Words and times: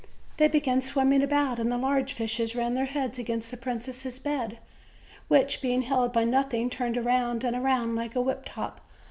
They 0.37 0.47
began 0.47 0.81
swimming 0.81 1.21
about; 1.21 1.59
and 1.59 1.71
the 1.71 1.77
large 1.77 2.13
fishes 2.13 2.55
ran 2.55 2.73
their 2.73 2.85
heads 2.85 3.19
against 3.19 3.51
the 3.51 3.55
princess' 3.57 4.17
bed, 4.17 4.57
which, 5.27 5.61
being 5.61 5.83
held 5.83 6.11
by 6.11 6.23
nothing, 6.23 6.71
turned 6.71 6.97
round 6.97 7.43
and 7.43 7.63
round 7.63 7.93
like 7.95 8.15
a 8.15 8.21
whip 8.21 8.41
top. 8.43 8.81